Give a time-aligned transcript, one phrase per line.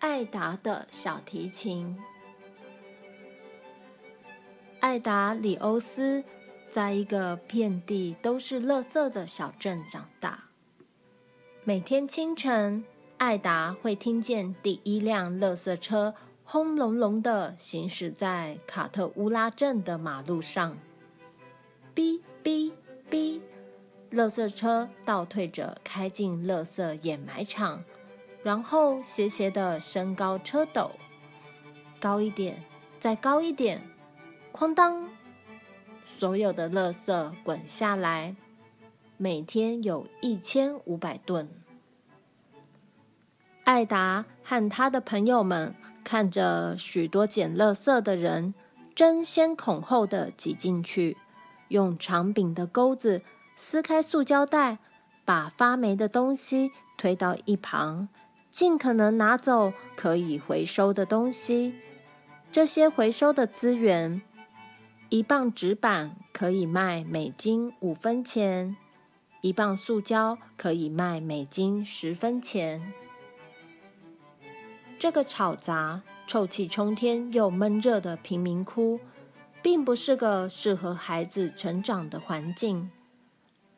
[0.00, 1.94] 艾达的小提琴。
[4.80, 6.24] 艾达·里欧斯
[6.70, 10.44] 在一个遍地都是垃圾的小镇长大。
[11.64, 12.82] 每天清晨，
[13.18, 20.78] 艾达会听见第一辆垃圾车轰隆隆的行驶在卡特乌拉镇的马路上。
[21.94, 22.72] 哔哔
[23.10, 23.38] 哔，
[24.10, 27.84] 垃圾车倒退着开进垃圾掩埋场，
[28.42, 30.90] 然后斜斜的升高车斗，
[32.00, 32.62] 高一点，
[32.98, 33.82] 再高一点，
[34.52, 35.08] 哐当，
[36.18, 38.34] 所有的垃圾滚下来，
[39.18, 41.48] 每天有一千五百吨。
[43.64, 48.54] 艾达和他的朋友们看着许多捡垃圾的人
[48.96, 51.16] 争先恐后的挤进去。
[51.68, 53.22] 用长柄的钩子
[53.54, 54.78] 撕开塑胶袋，
[55.24, 58.08] 把发霉的东西推到一旁，
[58.50, 61.74] 尽可能拿走可以回收的东西。
[62.52, 64.20] 这些回收的资源，
[65.08, 68.76] 一磅纸板可以卖美金五分钱，
[69.40, 72.92] 一磅塑胶可以卖美金十分钱。
[74.98, 79.00] 这个吵杂、臭气冲天又闷热的贫民窟。
[79.62, 82.90] 并不是个适合孩子成长的环境。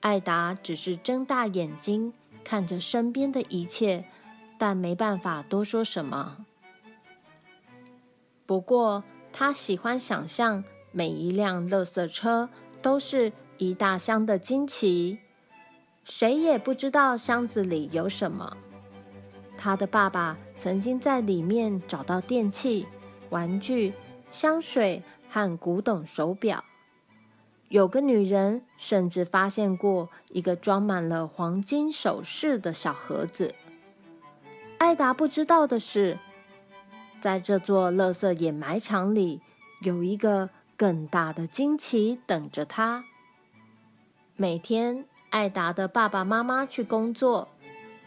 [0.00, 2.12] 艾达只是睁大眼睛
[2.44, 4.04] 看着身边的一切，
[4.60, 6.44] 但没办法多说什么。
[8.46, 12.48] 不过，他喜欢想象每一辆垃圾车
[12.80, 15.18] 都是一大箱的惊奇，
[16.04, 18.56] 谁也不知道箱子里有什么。
[19.56, 22.86] 他的爸爸曾经在里面找到电器、
[23.30, 23.94] 玩具、
[24.30, 25.02] 香水。
[25.32, 26.64] 和古董手表，
[27.68, 33.54] 有个女人甚至发现过一个装满了黄金首饰的小盒子。
[34.80, 36.18] 艾达不知道的是，
[37.20, 39.42] 在这座垃圾掩埋场里，
[39.82, 43.04] 有一个更大的惊奇等着他。
[44.36, 47.46] 每天，艾达的爸爸妈妈去工作，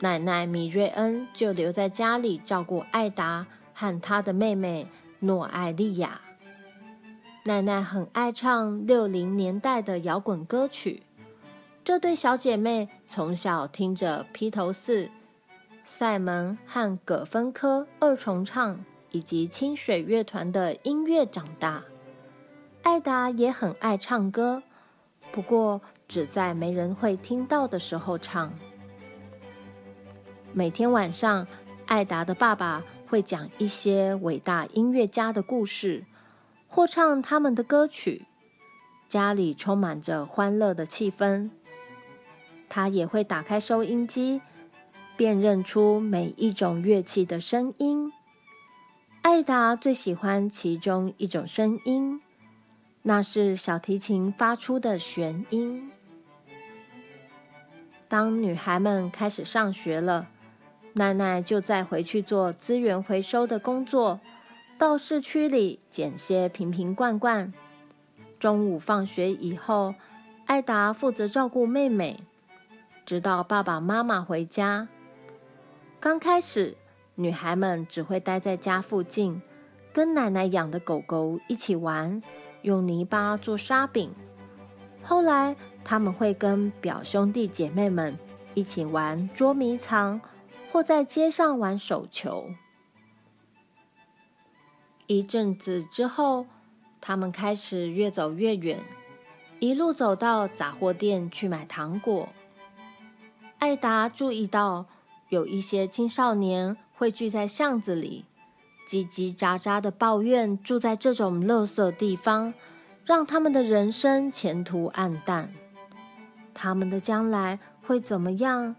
[0.00, 4.88] 奶奶米瑞恩就留在家里照顾艾达和他的妹妹
[5.20, 6.20] 诺艾利亚。
[7.44, 11.04] 奶奶很爱唱六零年代的摇滚歌曲，
[11.84, 15.08] 这对小姐妹从小听着披头四、
[15.88, 21.84] 赛门和葛芬科二重唱以及清水乐团的音乐长大。
[22.82, 24.64] 艾达也很爱唱歌，
[25.30, 28.52] 不过只在没人会听到的时候唱。
[30.52, 31.46] 每天晚上，
[31.86, 36.04] 艾达的爸爸会讲一些伟大音乐家的故事。
[36.66, 38.26] 或唱他们的歌曲，
[39.08, 41.48] 家里充满着欢乐的气氛。
[42.68, 44.42] 他也会打开收音机，
[45.16, 48.12] 辨认出每一种乐器的声音。
[49.22, 52.20] 艾达最喜欢其中一种声音，
[53.02, 55.90] 那是小提琴发出的弦音。
[58.08, 60.28] 当女孩们开始上学了，
[60.92, 64.20] 奶奶就再回去做资源回收的工作。
[64.78, 67.52] 到市区里捡些瓶瓶罐罐。
[68.38, 69.94] 中午放学以后，
[70.44, 72.20] 艾达负责照顾妹妹，
[73.06, 74.86] 直到爸爸妈妈回家。
[76.06, 76.76] 刚开始，
[77.16, 79.42] 女孩们只会待在家附近，
[79.92, 82.22] 跟奶奶养的狗狗一起玩，
[82.62, 84.14] 用泥巴做沙饼。
[85.02, 88.16] 后来，他们会跟表兄弟姐妹们
[88.54, 90.20] 一起玩捉迷藏，
[90.70, 92.50] 或在街上玩手球。
[95.08, 96.46] 一阵子之后，
[97.00, 98.78] 他们开始越走越远，
[99.58, 102.28] 一路走到杂货店去买糖果。
[103.58, 104.86] 艾达注意到，
[105.28, 108.24] 有一些青少年会聚在巷子里，
[108.88, 112.54] 叽叽喳喳地抱怨住在这种垃圾地方，
[113.04, 115.52] 让他们的人生前途黯淡。
[116.54, 118.76] 他们的将来会怎么样？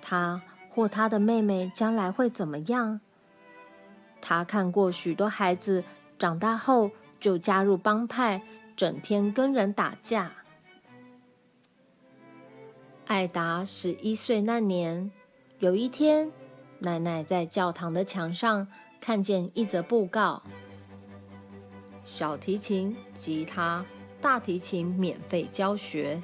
[0.00, 3.00] 他或他的妹妹将来会怎么样？
[4.20, 5.84] 他看过许多孩子
[6.18, 6.90] 长大后
[7.20, 8.42] 就加入帮派，
[8.76, 10.32] 整天跟人打架。
[13.06, 15.10] 艾达十一岁那年，
[15.60, 16.32] 有一天，
[16.78, 18.66] 奶奶在教堂的墙上
[18.98, 20.42] 看见一则布告：
[22.02, 23.84] 小提琴、吉他、
[24.22, 26.22] 大提琴免费教学，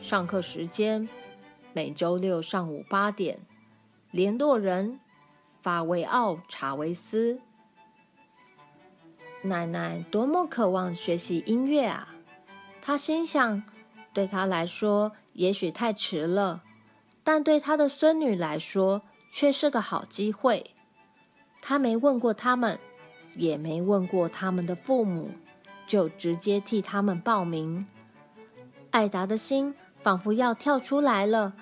[0.00, 1.06] 上课时间
[1.74, 3.38] 每周六上午八点，
[4.10, 4.98] 联络人。
[5.60, 7.38] 法维奥·查维斯，
[9.42, 12.14] 奶奶多么渴望学习音乐啊！
[12.80, 13.62] 她心想，
[14.14, 16.62] 对她来说也许太迟了，
[17.22, 19.02] 但对他的孙女来说
[19.32, 20.72] 却是个好机会。
[21.62, 22.78] 他没问过他们，
[23.34, 25.30] 也没问过他们的父母，
[25.86, 27.86] 就直接替他们报名。
[28.90, 31.52] 艾达的心仿佛要跳出来了，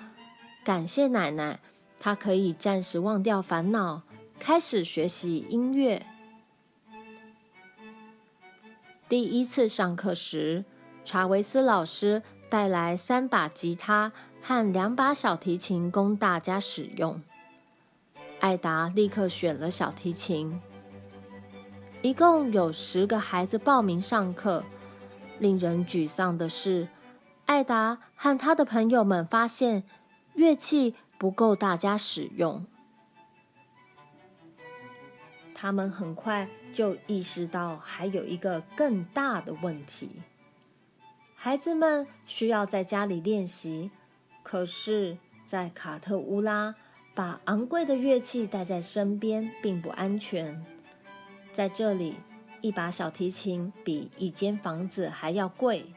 [0.63, 1.59] 感谢奶奶，
[1.99, 4.01] 她可以暂时忘掉烦恼，
[4.39, 6.05] 开始学习音乐。
[9.07, 10.63] 第一次上课时，
[11.03, 17.21] 查维斯老师带来三把吉他和两把小提琴供大家使用。
[18.39, 20.61] 艾达立刻选了小提琴。
[22.01, 24.63] 一共有十个孩子报名上课。
[25.39, 26.89] 令人沮丧的是，
[27.45, 29.83] 艾达和他的朋友们发现
[30.33, 32.65] 乐器不够大家使用。
[35.55, 40.21] 他们很快就意识到还有一个更大的问题：
[41.35, 43.91] 孩子们需要在家里练习，
[44.49, 45.15] 可是，
[45.45, 46.73] 在卡特乌拉。
[47.13, 50.65] 把昂贵的乐器带在身边并不安全。
[51.53, 52.15] 在这里，
[52.61, 55.93] 一把小提琴比一间房子还要贵。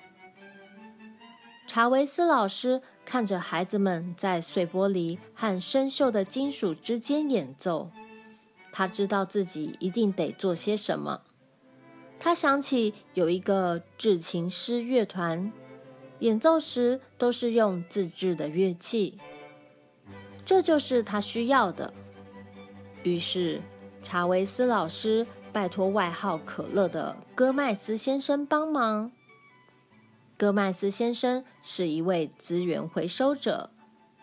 [1.67, 7.91] 查维斯老师看着孩子们在碎玻璃和生锈的金属之间演奏，
[8.71, 11.23] 他知道自己一定得做些什么。
[12.19, 15.53] 他想起有一个制琴师乐团，
[16.23, 19.19] 演奏时都是用自制的乐器。
[20.45, 21.93] 这就是他需要的。
[23.03, 23.61] 于是，
[24.05, 29.11] 查维斯老师拜托外号“可乐”的戈麦斯先生帮忙。
[30.39, 33.71] 戈麦斯先生是一位资源回收者，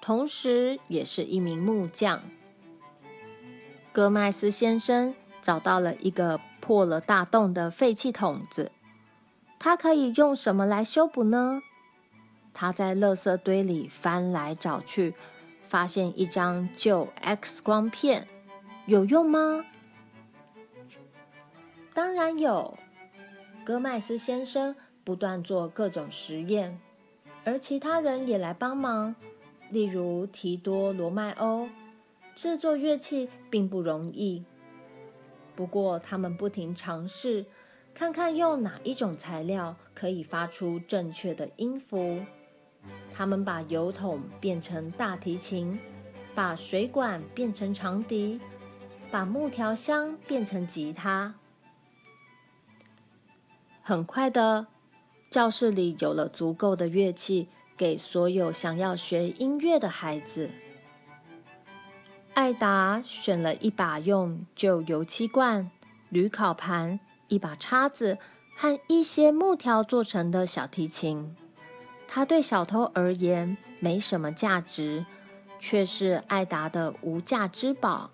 [0.02, 2.24] 同时也是一名木匠。
[3.92, 8.72] 戈麦斯先生找到了一个破了大洞的废弃桶子，
[9.58, 11.62] 他可以用什么来修补呢？
[12.60, 15.14] 他在垃圾堆里翻来找去。
[15.62, 18.28] 发现一张旧 X 光片，
[18.86, 19.64] 有用吗？
[21.94, 22.78] 当然有。
[23.64, 24.76] 戈麦斯先生
[25.06, 26.78] 不断做各种实验，
[27.46, 29.16] 而其他人也来帮忙。
[29.70, 31.70] 例如提多罗麦欧，
[32.36, 34.44] 制作乐器并不容易，
[35.56, 37.46] 不过他们不停尝试，
[37.94, 42.20] 看看用哪一种材料可以发出正确的音符。
[43.20, 45.78] 他们把油桶变成大提琴，
[46.34, 48.40] 把水管变成长笛，
[49.12, 51.36] 把木条箱变成吉他。
[53.82, 54.68] 很快的，
[55.30, 60.50] 教室里有了足够的乐器，给所有想要学音乐的孩子。
[62.36, 65.70] 艾达选了一把用旧油漆罐、
[66.08, 68.18] 铝烤盘、一把叉子
[68.56, 71.36] 和一些木条做成的小提琴。
[72.12, 75.06] 它对小偷而言没什么价值，
[75.60, 78.10] 却是艾达的无价之宝。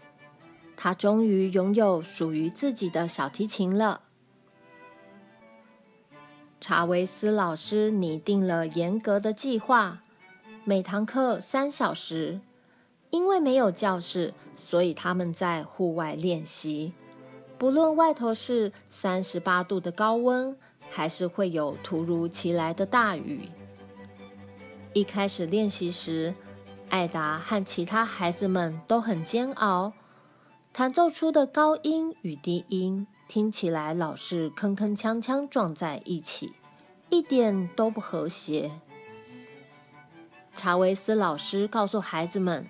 [0.75, 4.01] 他终于拥有属于自己的小提琴了。
[6.59, 10.01] 查维斯老师拟定了严格的计划，
[10.65, 12.41] 每堂课三小时。
[13.11, 16.91] 因为没有教室，所以他们在户外练习。
[17.57, 20.57] 不论外头是三十八度的高温，
[20.89, 23.49] 还是会有突如其来的大雨。
[24.95, 26.33] 一开始练习时，
[26.87, 29.91] 艾达和其他孩子们都很煎熬，
[30.71, 36.53] 弹奏出的高音与低音听起来老是铿铿锵锵撞在一起，
[37.09, 38.71] 一点都不和谐。
[40.55, 42.65] 查维斯老师告诉孩子们，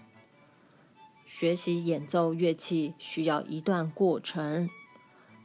[1.27, 4.67] 学习演奏乐器需要一段过程，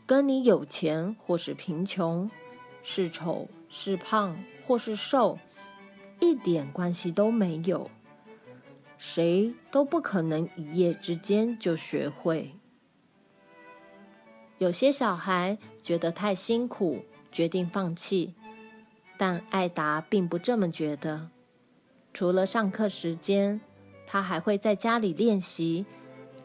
[0.06, 2.30] 跟你有钱或是贫穷，
[2.82, 5.38] 是丑是胖或是瘦。
[6.20, 7.90] 一点关系都没有，
[8.98, 12.52] 谁都不可能一夜之间就学会。
[14.58, 18.34] 有些小孩觉得太辛苦，决定放弃，
[19.16, 21.30] 但艾达并不这么觉得。
[22.12, 23.60] 除了上课时间，
[24.06, 25.86] 他还会在家里练习。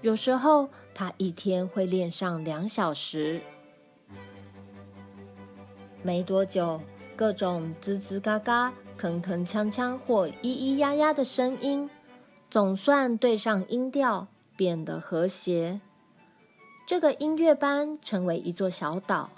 [0.02, 3.42] 有时候，他一天会练上两小时。
[6.04, 6.80] 没多久，
[7.16, 8.72] 各种吱吱嘎嘎。
[9.06, 11.88] 铿铿锵锵或咿咿呀呀的声音，
[12.50, 15.80] 总算对上音调，变得和谐。
[16.88, 19.30] 这个音乐班成为一座小岛，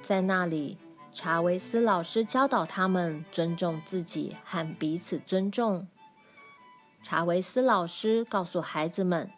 [0.00, 0.78] 在那里，
[1.12, 5.86] 查维斯老师教导他们尊重自己和彼此尊重。
[7.02, 9.30] 查维斯老师告诉孩子们，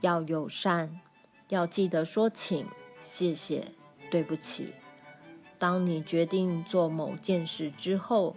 [0.00, 0.98] 要友善，
[1.50, 2.66] 要记得说请、
[3.00, 3.68] 谢谢、
[4.10, 4.72] 对不起。
[5.60, 8.36] 当你决定做某件事之后，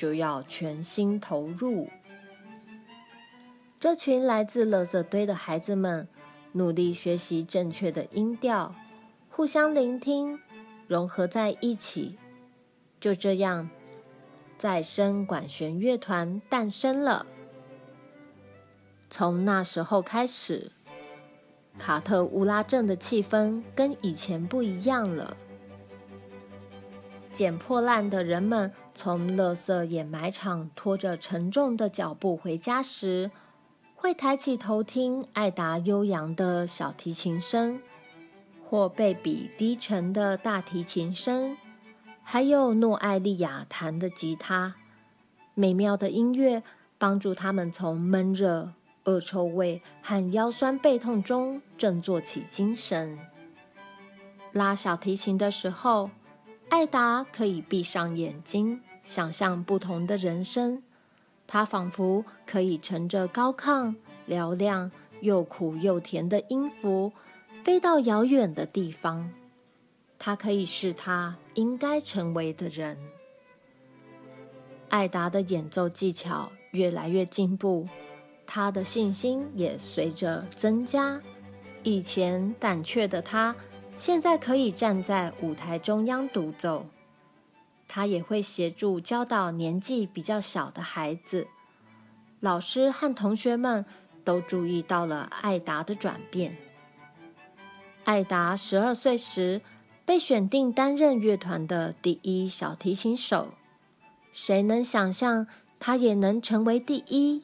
[0.00, 1.86] 就要全心投入。
[3.78, 6.08] 这群来自垃圾堆的孩子们，
[6.52, 8.74] 努力学习正确的音调，
[9.28, 10.38] 互相聆听，
[10.88, 12.16] 融合在一起。
[12.98, 13.68] 就这样，
[14.56, 17.26] 再生管弦乐团诞生了。
[19.10, 20.72] 从那时候开始，
[21.78, 25.36] 卡特乌拉镇的气氛跟以前不一样了。
[27.32, 33.30] 捡破烂的人们从垃圾掩埋场拖着沉重的脚步回家时，
[33.94, 37.80] 会抬起头听艾达悠扬的小提琴声，
[38.68, 41.56] 或贝比低沉的大提琴声，
[42.22, 44.74] 还有诺艾利亚弹的吉他。
[45.54, 46.62] 美妙的音乐
[46.98, 48.72] 帮助他们从闷热、
[49.04, 53.18] 恶臭味和腰酸背痛中振作起精神。
[54.52, 56.10] 拉小提琴的时候，
[56.70, 60.82] 艾达可以闭上眼睛，想象不同的人生。
[61.46, 63.94] 他仿佛可以乘着高亢、
[64.28, 67.12] 嘹亮又苦又甜的音符，
[67.64, 69.30] 飞到遥远的地方。
[70.16, 72.96] 他可以是他应该成为的人。
[74.88, 77.88] 艾达的演奏技巧越来越进步，
[78.46, 81.20] 他的信心也随着增加。
[81.82, 83.54] 以前胆怯的他，
[84.00, 86.86] 现在可以站在舞台中央独奏。
[87.86, 91.46] 他也会协助教导年纪比较小的孩子。
[92.40, 93.84] 老师和同学们
[94.24, 96.56] 都注意到了艾达的转变。
[98.04, 99.60] 艾达十二岁时
[100.06, 103.48] 被选定担任乐团的第一小提琴手。
[104.32, 105.46] 谁能想象
[105.78, 107.42] 他也能成为第一？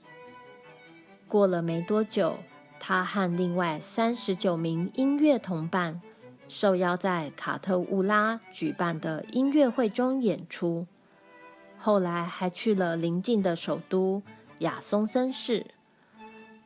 [1.28, 2.38] 过了没多久，
[2.80, 6.00] 他和另外三十九名音乐同伴。
[6.49, 10.87] 受邀在卡特乌拉举办的音乐会中演出，
[11.76, 14.23] 后来还去了邻近的首都
[14.61, 15.67] 雅松森市。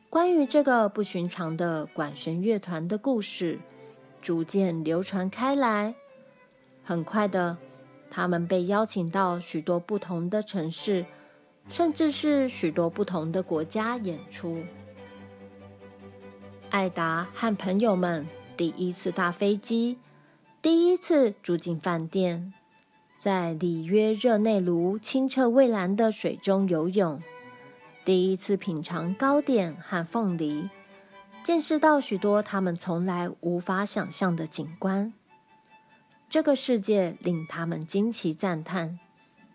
[0.09, 3.59] 关于这个不寻常的管弦乐团的故事，
[4.21, 5.95] 逐渐流传开来。
[6.83, 7.57] 很快的，
[8.09, 11.05] 他们被邀请到许多不同的城市，
[11.69, 14.63] 甚至是许多不同的国家演出。
[16.69, 18.27] 艾达和朋友们。
[18.57, 19.97] 第一次搭飞机，
[20.61, 22.53] 第一次住进饭店，
[23.17, 27.21] 在里约热内卢清澈蔚蓝的水中游泳，
[28.05, 30.69] 第一次品尝糕点和凤梨，
[31.43, 35.11] 见识到许多他们从来无法想象的景观。
[36.29, 38.99] 这个世界令他们惊奇赞叹，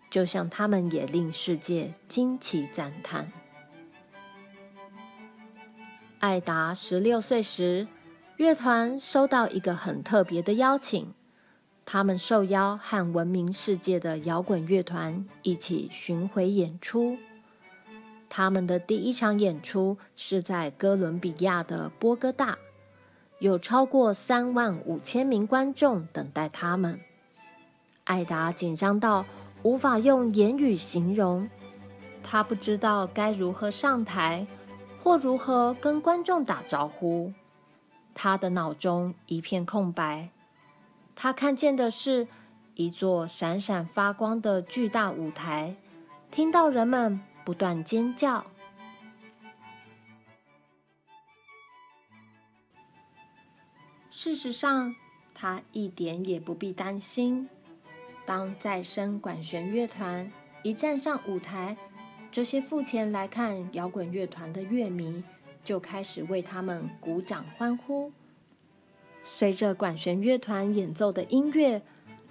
[0.09, 3.31] 就像他们也令世界惊奇赞叹。
[6.19, 7.87] 艾达十六岁时，
[8.37, 11.11] 乐团收到一个很特别的邀请，
[11.83, 17.17] 他们受邀和闻名世界的摇滚乐团一起巡回演出。
[18.29, 22.59] 他们的第一场演出是在哥伦比亚的波哥大，
[23.39, 26.99] 有超过三万五千名观众等待他们。
[28.03, 29.25] 艾达紧张到
[29.63, 31.49] 无法用言语形容，
[32.21, 34.45] 他不知道该如何上台，
[35.01, 37.33] 或如何跟观众打招呼。
[38.19, 40.29] 他的脑中一片空白，
[41.15, 42.27] 他看见的是
[42.73, 45.75] 一座闪闪发光的巨大舞台，
[46.31, 48.43] 听到人们不断尖叫。
[54.09, 54.95] 事实上，
[55.35, 57.47] 他一点也不必担心。
[58.25, 60.31] 当再生管弦乐团
[60.63, 61.77] 一站上舞台，
[62.31, 65.23] 这些付钱来看摇滚乐团的乐迷，
[65.67, 68.09] 就开始为他们鼓掌欢呼。
[69.21, 71.81] 随着管弦乐团演奏的音乐，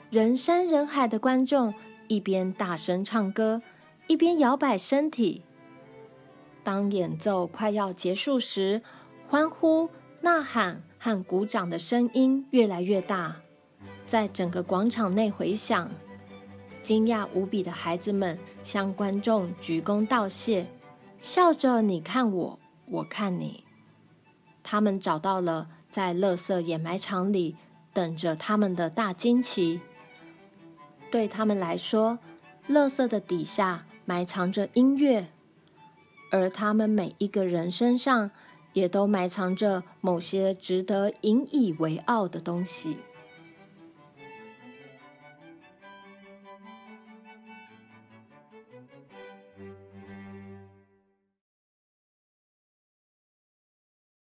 [0.09, 1.75] 人山人海的观众
[2.09, 3.61] 一边大声唱歌，
[4.07, 5.43] 一边摇摆身体。
[6.65, 8.81] 当演奏快要结束时，
[9.29, 9.91] 欢呼、
[10.23, 13.37] 呐喊和鼓掌的声音越来越大，
[14.07, 15.91] 在整个广场内回响。
[16.83, 20.65] 惊讶无比的孩子们向观众鞠躬道谢，
[21.21, 22.59] 笑着你看我。
[22.89, 23.65] 我看你，
[24.63, 27.57] 他们找到了在垃圾掩埋场里
[27.93, 29.81] 等着他们的大惊奇。
[31.11, 32.19] 对他们来说，
[32.69, 35.29] 垃圾的底下埋藏着音乐，
[36.31, 38.31] 而他们每一个人身上
[38.73, 42.99] 也都埋藏着某些值得引以为傲的东西。